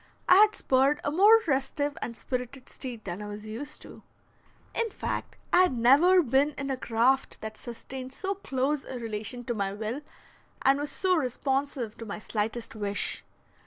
[0.27, 4.01] I had spurred a more restive and spirited steed than I was used to.
[4.73, 9.43] In fact, I had never been in a craft that sustained so close a relation
[9.43, 10.01] to my will,
[10.63, 13.23] and was so responsive to my slightest wish.